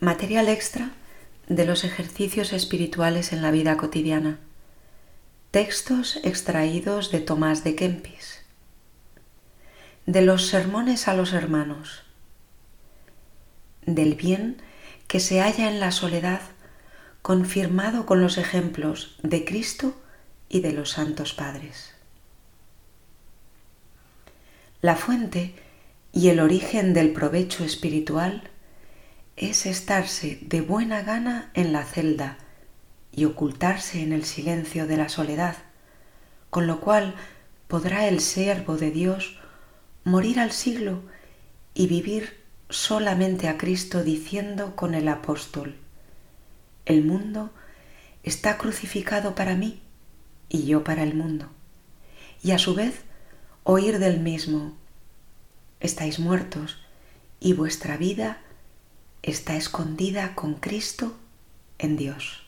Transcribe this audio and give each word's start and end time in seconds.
Material 0.00 0.48
extra 0.48 0.92
de 1.48 1.66
los 1.66 1.84
ejercicios 1.84 2.54
espirituales 2.54 3.34
en 3.34 3.42
la 3.42 3.50
vida 3.50 3.76
cotidiana. 3.76 4.38
Textos 5.50 6.18
extraídos 6.24 7.10
de 7.10 7.20
Tomás 7.20 7.64
de 7.64 7.74
Kempis. 7.74 8.40
De 10.06 10.22
los 10.22 10.46
sermones 10.46 11.06
a 11.06 11.12
los 11.12 11.34
hermanos. 11.34 12.04
Del 13.84 14.14
bien 14.14 14.62
que 15.06 15.20
se 15.20 15.42
halla 15.42 15.68
en 15.68 15.80
la 15.80 15.92
soledad, 15.92 16.40
confirmado 17.20 18.06
con 18.06 18.22
los 18.22 18.38
ejemplos 18.38 19.18
de 19.22 19.44
Cristo 19.44 20.00
y 20.48 20.60
de 20.60 20.72
los 20.72 20.92
santos 20.92 21.34
padres. 21.34 21.94
La 24.80 24.96
fuente 24.96 25.54
y 26.10 26.30
el 26.30 26.40
origen 26.40 26.94
del 26.94 27.12
provecho 27.12 27.64
espiritual 27.64 28.50
es 29.40 29.64
estarse 29.64 30.38
de 30.42 30.60
buena 30.60 31.00
gana 31.00 31.50
en 31.54 31.72
la 31.72 31.82
celda 31.84 32.36
y 33.10 33.24
ocultarse 33.24 34.02
en 34.02 34.12
el 34.12 34.26
silencio 34.26 34.86
de 34.86 34.98
la 34.98 35.08
soledad, 35.08 35.56
con 36.50 36.66
lo 36.66 36.80
cual 36.80 37.14
podrá 37.66 38.06
el 38.06 38.20
siervo 38.20 38.76
de 38.76 38.90
Dios 38.90 39.40
morir 40.04 40.38
al 40.40 40.52
siglo 40.52 41.02
y 41.72 41.86
vivir 41.86 42.38
solamente 42.68 43.48
a 43.48 43.56
Cristo 43.56 44.04
diciendo 44.04 44.76
con 44.76 44.94
el 44.94 45.08
apóstol, 45.08 45.78
el 46.84 47.02
mundo 47.02 47.50
está 48.22 48.58
crucificado 48.58 49.34
para 49.34 49.54
mí 49.54 49.80
y 50.50 50.64
yo 50.64 50.84
para 50.84 51.02
el 51.02 51.14
mundo, 51.14 51.48
y 52.42 52.50
a 52.50 52.58
su 52.58 52.74
vez 52.74 53.04
oír 53.62 54.00
del 54.00 54.20
mismo, 54.20 54.76
estáis 55.80 56.18
muertos 56.18 56.78
y 57.40 57.54
vuestra 57.54 57.96
vida 57.96 58.42
está 59.22 59.56
escondida 59.56 60.34
con 60.34 60.54
Cristo 60.54 61.16
en 61.78 61.96
Dios. 61.96 62.46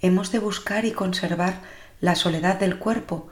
Hemos 0.00 0.32
de 0.32 0.38
buscar 0.38 0.84
y 0.84 0.92
conservar 0.92 1.60
la 2.00 2.14
soledad 2.14 2.58
del 2.58 2.78
cuerpo 2.78 3.28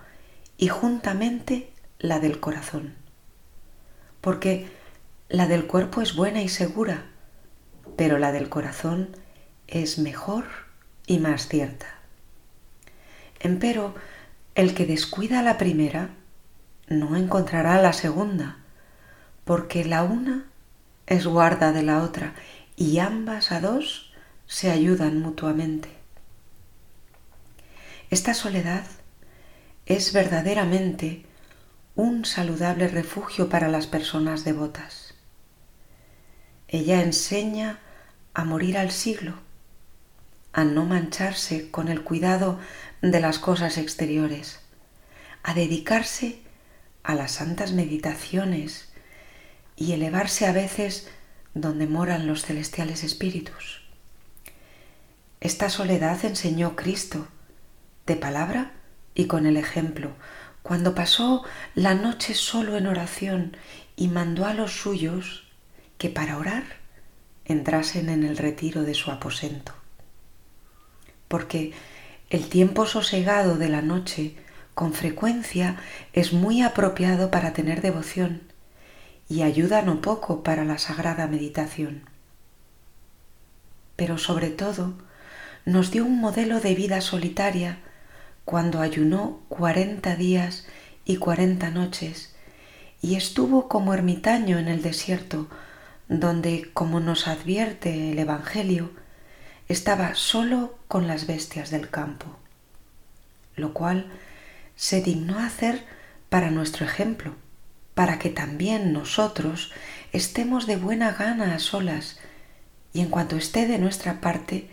y 0.56 0.68
juntamente 0.68 1.72
la 1.98 2.20
del 2.20 2.40
corazón, 2.40 2.94
porque 4.20 4.70
la 5.28 5.46
del 5.46 5.66
cuerpo 5.66 6.00
es 6.00 6.14
buena 6.14 6.42
y 6.42 6.48
segura, 6.48 7.04
pero 7.96 8.18
la 8.18 8.32
del 8.32 8.48
corazón 8.48 9.16
es 9.66 9.98
mejor 9.98 10.44
y 11.06 11.18
más 11.18 11.48
cierta. 11.48 11.86
Empero, 13.40 13.94
el 14.54 14.74
que 14.74 14.86
descuida 14.86 15.42
la 15.42 15.58
primera 15.58 16.10
no 16.86 17.16
encontrará 17.16 17.80
la 17.82 17.92
segunda, 17.92 18.58
porque 19.44 19.84
la 19.84 20.04
una 20.04 20.46
es 21.12 21.26
guarda 21.26 21.72
de 21.72 21.82
la 21.82 22.02
otra 22.02 22.34
y 22.76 22.98
ambas 22.98 23.52
a 23.52 23.60
dos 23.60 24.12
se 24.46 24.70
ayudan 24.70 25.20
mutuamente. 25.20 25.90
Esta 28.10 28.34
soledad 28.34 28.84
es 29.86 30.12
verdaderamente 30.12 31.24
un 31.94 32.24
saludable 32.24 32.88
refugio 32.88 33.48
para 33.48 33.68
las 33.68 33.86
personas 33.86 34.44
devotas. 34.44 35.14
Ella 36.68 37.02
enseña 37.02 37.78
a 38.34 38.44
morir 38.44 38.78
al 38.78 38.90
siglo, 38.90 39.34
a 40.52 40.64
no 40.64 40.84
mancharse 40.86 41.70
con 41.70 41.88
el 41.88 42.02
cuidado 42.02 42.58
de 43.02 43.20
las 43.20 43.38
cosas 43.38 43.76
exteriores, 43.76 44.60
a 45.42 45.52
dedicarse 45.52 46.40
a 47.02 47.14
las 47.14 47.32
santas 47.32 47.72
meditaciones 47.72 48.91
y 49.76 49.92
elevarse 49.92 50.46
a 50.46 50.52
veces 50.52 51.08
donde 51.54 51.86
moran 51.86 52.26
los 52.26 52.44
celestiales 52.44 53.04
espíritus. 53.04 53.82
Esta 55.40 55.70
soledad 55.70 56.24
enseñó 56.24 56.76
Cristo, 56.76 57.26
de 58.06 58.16
palabra 58.16 58.72
y 59.14 59.26
con 59.26 59.46
el 59.46 59.56
ejemplo, 59.56 60.12
cuando 60.62 60.94
pasó 60.94 61.44
la 61.74 61.94
noche 61.94 62.34
solo 62.34 62.76
en 62.76 62.86
oración 62.86 63.56
y 63.96 64.08
mandó 64.08 64.46
a 64.46 64.54
los 64.54 64.72
suyos 64.72 65.44
que 65.98 66.08
para 66.08 66.38
orar 66.38 66.62
entrasen 67.44 68.08
en 68.08 68.24
el 68.24 68.36
retiro 68.36 68.82
de 68.82 68.94
su 68.94 69.10
aposento. 69.10 69.72
Porque 71.28 71.72
el 72.30 72.48
tiempo 72.48 72.86
sosegado 72.86 73.56
de 73.56 73.68
la 73.68 73.82
noche 73.82 74.36
con 74.74 74.94
frecuencia 74.94 75.76
es 76.12 76.32
muy 76.32 76.62
apropiado 76.62 77.30
para 77.30 77.52
tener 77.52 77.82
devoción 77.82 78.51
y 79.32 79.40
ayuda 79.40 79.80
no 79.80 80.02
poco 80.02 80.42
para 80.42 80.66
la 80.66 80.76
sagrada 80.76 81.26
meditación. 81.26 82.02
Pero 83.96 84.18
sobre 84.18 84.50
todo 84.50 84.92
nos 85.64 85.90
dio 85.90 86.04
un 86.04 86.20
modelo 86.20 86.60
de 86.60 86.74
vida 86.74 87.00
solitaria 87.00 87.78
cuando 88.44 88.82
ayunó 88.82 89.40
cuarenta 89.48 90.16
días 90.16 90.66
y 91.06 91.16
cuarenta 91.16 91.70
noches 91.70 92.34
y 93.00 93.14
estuvo 93.14 93.68
como 93.68 93.94
ermitaño 93.94 94.58
en 94.58 94.68
el 94.68 94.82
desierto, 94.82 95.48
donde, 96.08 96.70
como 96.74 97.00
nos 97.00 97.26
advierte 97.26 98.12
el 98.12 98.18
Evangelio, 98.18 98.90
estaba 99.66 100.14
solo 100.14 100.76
con 100.88 101.06
las 101.06 101.26
bestias 101.26 101.70
del 101.70 101.88
campo, 101.88 102.26
lo 103.56 103.72
cual 103.72 104.12
se 104.76 105.00
dignó 105.00 105.38
hacer 105.38 105.84
para 106.28 106.50
nuestro 106.50 106.84
ejemplo, 106.84 107.34
para 107.94 108.18
que 108.18 108.30
también 108.30 108.92
nosotros 108.92 109.72
estemos 110.12 110.66
de 110.66 110.76
buena 110.76 111.12
gana 111.12 111.54
a 111.54 111.58
solas 111.58 112.18
y 112.92 113.00
en 113.00 113.08
cuanto 113.08 113.36
esté 113.36 113.66
de 113.66 113.78
nuestra 113.78 114.20
parte, 114.20 114.68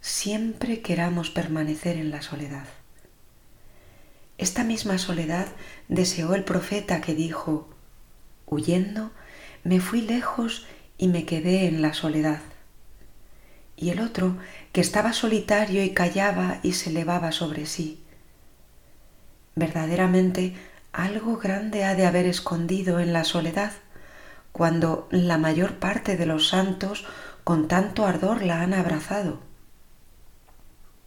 siempre 0.00 0.80
queramos 0.80 1.30
permanecer 1.30 1.96
en 1.96 2.10
la 2.10 2.22
soledad. 2.22 2.66
Esta 4.36 4.64
misma 4.64 4.98
soledad 4.98 5.46
deseó 5.88 6.34
el 6.34 6.44
profeta 6.44 7.00
que 7.00 7.14
dijo, 7.14 7.68
huyendo, 8.46 9.12
me 9.62 9.80
fui 9.80 10.02
lejos 10.02 10.66
y 10.98 11.08
me 11.08 11.24
quedé 11.24 11.66
en 11.66 11.80
la 11.80 11.94
soledad. 11.94 12.40
Y 13.76 13.90
el 13.90 14.00
otro, 14.00 14.36
que 14.72 14.80
estaba 14.80 15.12
solitario 15.12 15.82
y 15.82 15.90
callaba 15.90 16.60
y 16.62 16.72
se 16.72 16.90
elevaba 16.90 17.32
sobre 17.32 17.66
sí. 17.66 18.02
Verdaderamente 19.54 20.54
algo 20.94 21.38
grande 21.38 21.84
ha 21.84 21.94
de 21.94 22.06
haber 22.06 22.26
escondido 22.26 23.00
en 23.00 23.12
la 23.12 23.24
soledad, 23.24 23.72
cuando 24.52 25.08
la 25.10 25.38
mayor 25.38 25.74
parte 25.78 26.16
de 26.16 26.24
los 26.24 26.48
santos 26.48 27.04
con 27.42 27.66
tanto 27.66 28.06
ardor 28.06 28.42
la 28.42 28.62
han 28.62 28.72
abrazado. 28.72 29.40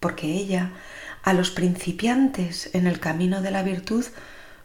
Porque 0.01 0.27
ella, 0.27 0.73
a 1.23 1.33
los 1.33 1.51
principiantes 1.51 2.69
en 2.75 2.85
el 2.85 2.99
camino 2.99 3.41
de 3.41 3.51
la 3.51 3.63
virtud, 3.63 4.05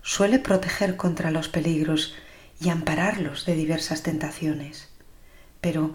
suele 0.02 0.40
proteger 0.40 0.96
contra 0.96 1.30
los 1.30 1.48
peligros 1.48 2.14
y 2.60 2.70
ampararlos 2.70 3.46
de 3.46 3.54
diversas 3.54 4.02
tentaciones. 4.02 4.88
Pero 5.60 5.94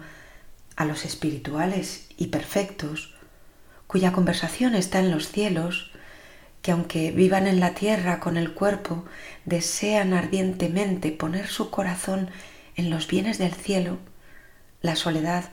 a 0.76 0.86
los 0.86 1.04
espirituales 1.04 2.08
y 2.16 2.28
perfectos, 2.28 3.14
cuya 3.86 4.12
conversación 4.12 4.74
está 4.74 5.00
en 5.00 5.10
los 5.10 5.28
cielos, 5.28 5.92
que 6.68 6.72
aunque 6.72 7.12
vivan 7.12 7.46
en 7.46 7.60
la 7.60 7.72
tierra 7.72 8.20
con 8.20 8.36
el 8.36 8.52
cuerpo, 8.52 9.06
desean 9.46 10.12
ardientemente 10.12 11.12
poner 11.12 11.46
su 11.46 11.70
corazón 11.70 12.28
en 12.76 12.90
los 12.90 13.08
bienes 13.08 13.38
del 13.38 13.54
cielo, 13.54 13.96
la 14.82 14.94
soledad 14.94 15.44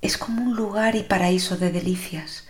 es 0.00 0.16
como 0.16 0.44
un 0.44 0.54
lugar 0.54 0.94
y 0.94 1.02
paraíso 1.02 1.56
de 1.56 1.72
delicias 1.72 2.46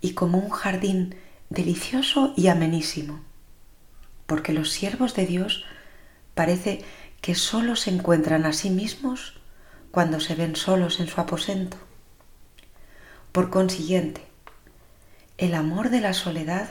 y 0.00 0.14
como 0.14 0.36
un 0.36 0.50
jardín 0.50 1.14
delicioso 1.48 2.34
y 2.36 2.48
amenísimo, 2.48 3.20
porque 4.26 4.52
los 4.52 4.70
siervos 4.70 5.14
de 5.14 5.24
Dios 5.24 5.64
parece 6.34 6.82
que 7.20 7.36
sólo 7.36 7.76
se 7.76 7.90
encuentran 7.90 8.46
a 8.46 8.52
sí 8.52 8.68
mismos 8.68 9.40
cuando 9.92 10.18
se 10.18 10.34
ven 10.34 10.56
solos 10.56 10.98
en 10.98 11.06
su 11.06 11.20
aposento. 11.20 11.76
Por 13.30 13.48
consiguiente, 13.50 14.22
el 15.38 15.54
amor 15.54 15.88
de 15.90 16.00
la 16.00 16.14
soledad 16.14 16.68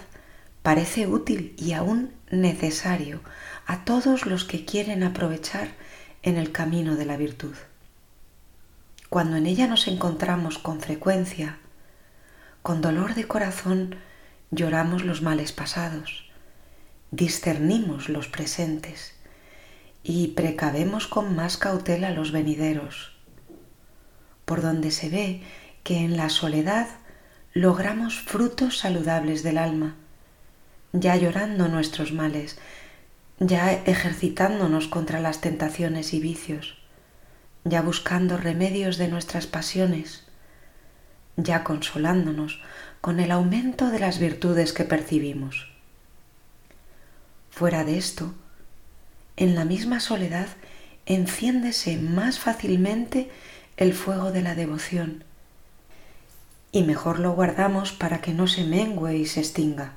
parece 0.64 1.08
útil 1.08 1.56
y 1.58 1.74
aún 1.74 2.14
necesario 2.30 3.22
a 3.66 3.84
todos 3.84 4.26
los 4.26 4.46
que 4.46 4.66
quieren 4.66 5.04
aprovechar 5.04 5.70
en 6.24 6.38
el 6.38 6.52
camino 6.52 6.96
de 6.96 7.06
la 7.06 7.18
virtud. 7.18 7.56
Cuando 9.10 9.38
en 9.38 9.46
ella 9.46 9.68
nos 9.68 9.88
encontramos 9.88 10.58
con 10.58 10.80
frecuencia, 10.80 11.58
con 12.62 12.82
dolor 12.82 13.16
de 13.16 13.28
corazón 13.28 13.96
lloramos 14.52 15.04
los 15.04 15.22
males 15.22 15.52
pasados, 15.52 16.30
discernimos 17.10 18.08
los 18.08 18.28
presentes 18.28 19.14
y 20.04 20.30
precavemos 20.30 21.08
con 21.08 21.36
más 21.36 21.58
cautela 21.58 22.12
los 22.12 22.32
venideros, 22.32 23.16
por 24.46 24.62
donde 24.62 24.92
se 24.92 25.10
ve 25.10 25.44
que 25.84 25.98
en 25.98 26.18
la 26.18 26.30
soledad 26.30 26.88
logramos 27.54 28.20
frutos 28.20 28.78
saludables 28.78 29.44
del 29.44 29.58
alma, 29.58 29.96
ya 30.94 31.16
llorando 31.16 31.68
nuestros 31.68 32.12
males, 32.14 32.58
ya 33.40 33.72
ejercitándonos 33.72 34.88
contra 34.88 35.20
las 35.20 35.42
tentaciones 35.42 36.14
y 36.14 36.20
vicios, 36.20 36.78
ya 37.64 37.82
buscando 37.82 38.38
remedios 38.38 38.98
de 38.98 39.08
nuestras 39.08 39.48
pasiones, 39.48 40.24
ya 41.38 41.64
consolándonos 41.64 42.62
con 43.02 43.20
el 43.20 43.32
aumento 43.32 43.90
de 43.90 44.00
las 44.00 44.20
virtudes 44.20 44.74
que 44.74 44.84
percibimos. 44.84 45.72
Fuera 47.50 47.84
de 47.84 47.98
esto, 47.98 48.34
en 49.38 49.56
la 49.56 49.66
misma 49.66 50.00
soledad 50.00 50.48
enciéndese 51.06 51.98
más 51.98 52.40
fácilmente 52.40 53.32
el 53.78 53.94
fuego 53.94 54.32
de 54.32 54.42
la 54.42 54.56
devoción 54.56 55.24
y 56.72 56.84
mejor 56.84 57.20
lo 57.20 57.34
guardamos 57.34 57.92
para 57.92 58.22
que 58.22 58.34
no 58.34 58.48
se 58.48 58.64
mengue 58.64 59.18
y 59.18 59.26
se 59.26 59.42
extinga. 59.42 59.94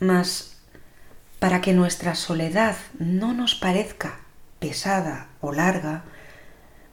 Mas 0.00 0.58
para 1.38 1.60
que 1.60 1.72
nuestra 1.72 2.14
soledad 2.14 2.76
no 2.98 3.32
nos 3.32 3.54
parezca 3.54 4.20
pesada 4.58 5.28
o 5.40 5.52
larga, 5.52 6.04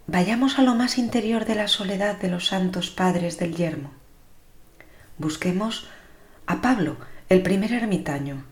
vayamos 0.07 0.59
a 0.59 0.61
lo 0.61 0.75
más 0.75 0.97
interior 0.97 1.45
de 1.45 1.55
la 1.55 1.67
soledad 1.67 2.17
de 2.17 2.29
los 2.29 2.47
santos 2.47 2.89
padres 2.89 3.37
del 3.39 3.55
yermo. 3.55 3.91
Busquemos 5.17 5.87
a 6.45 6.61
Pablo, 6.61 6.97
el 7.29 7.41
primer 7.41 7.73
ermitaño. 7.73 8.43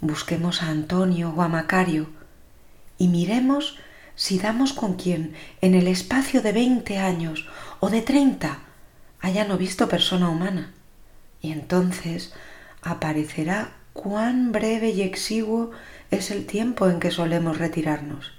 Busquemos 0.00 0.62
a 0.62 0.68
Antonio 0.68 1.32
o 1.36 1.42
a 1.42 1.48
Macario 1.48 2.08
y 2.98 3.08
miremos 3.08 3.78
si 4.14 4.38
damos 4.38 4.72
con 4.72 4.94
quien 4.94 5.34
en 5.60 5.74
el 5.74 5.88
espacio 5.88 6.42
de 6.42 6.52
veinte 6.52 6.98
años 6.98 7.48
o 7.80 7.90
de 7.90 8.02
treinta 8.02 8.60
haya 9.20 9.44
no 9.44 9.58
visto 9.58 9.88
persona 9.88 10.28
humana. 10.28 10.72
Y 11.40 11.52
entonces 11.52 12.32
aparecerá 12.86 13.72
cuán 13.92 14.52
breve 14.52 14.90
y 14.90 15.02
exiguo 15.02 15.72
es 16.10 16.30
el 16.30 16.46
tiempo 16.46 16.88
en 16.88 17.00
que 17.00 17.10
solemos 17.10 17.58
retirarnos. 17.58 18.32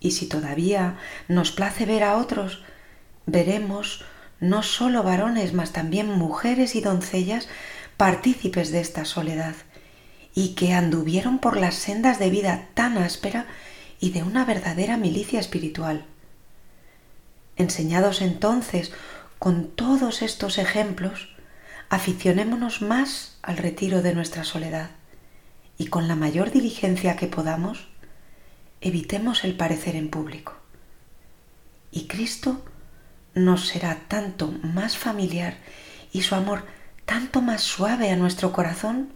Y 0.00 0.12
si 0.12 0.26
todavía 0.26 0.98
nos 1.28 1.52
place 1.52 1.86
ver 1.86 2.02
a 2.02 2.16
otros, 2.16 2.62
veremos 3.24 4.04
no 4.40 4.62
sólo 4.62 5.02
varones, 5.02 5.52
mas 5.52 5.72
también 5.72 6.10
mujeres 6.10 6.74
y 6.74 6.80
doncellas 6.80 7.48
partícipes 7.96 8.70
de 8.70 8.80
esta 8.80 9.04
soledad, 9.04 9.54
y 10.34 10.54
que 10.54 10.74
anduvieron 10.74 11.38
por 11.38 11.56
las 11.56 11.76
sendas 11.76 12.18
de 12.18 12.30
vida 12.30 12.68
tan 12.74 12.98
áspera 12.98 13.46
y 14.00 14.10
de 14.10 14.22
una 14.22 14.44
verdadera 14.44 14.96
milicia 14.96 15.40
espiritual. 15.40 16.04
Enseñados 17.56 18.20
entonces 18.20 18.92
con 19.38 19.68
todos 19.68 20.22
estos 20.22 20.58
ejemplos, 20.58 21.35
aficionémonos 21.88 22.82
más 22.82 23.38
al 23.42 23.56
retiro 23.56 24.02
de 24.02 24.14
nuestra 24.14 24.44
soledad 24.44 24.90
y 25.78 25.86
con 25.86 26.08
la 26.08 26.16
mayor 26.16 26.50
diligencia 26.50 27.16
que 27.16 27.26
podamos, 27.26 27.88
evitemos 28.80 29.44
el 29.44 29.56
parecer 29.56 29.96
en 29.96 30.10
público. 30.10 30.54
Y 31.90 32.06
Cristo 32.06 32.62
nos 33.34 33.66
será 33.68 34.00
tanto 34.08 34.48
más 34.62 34.96
familiar 34.96 35.58
y 36.12 36.22
su 36.22 36.34
amor 36.34 36.64
tanto 37.04 37.40
más 37.40 37.62
suave 37.62 38.10
a 38.10 38.16
nuestro 38.16 38.52
corazón 38.52 39.12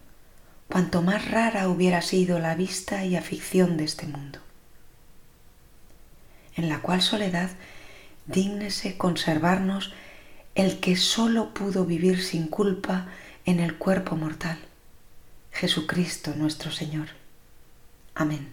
cuanto 0.69 1.03
más 1.03 1.31
rara 1.31 1.69
hubiera 1.69 2.03
sido 2.03 2.39
la 2.39 2.55
vista 2.55 3.05
y 3.05 3.17
afición 3.17 3.77
de 3.77 3.85
este 3.85 4.07
mundo. 4.07 4.39
En 6.55 6.69
la 6.69 6.81
cual 6.81 7.03
soledad 7.03 7.51
dígnese 8.27 8.97
conservarnos 8.97 9.93
el 10.55 10.81
que 10.81 10.97
sólo 10.97 11.55
pudo 11.55 11.85
vivir 11.85 12.23
sin 12.23 12.49
culpa 12.49 13.07
en 13.45 13.61
el 13.61 13.77
cuerpo 13.77 14.17
mortal, 14.17 14.59
Jesucristo 15.53 16.35
nuestro 16.37 16.71
Señor. 16.71 17.09
Amén. 18.15 18.49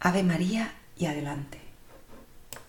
Ave 0.00 0.22
María 0.22 0.74
y 0.96 1.06
adelante. 1.06 1.67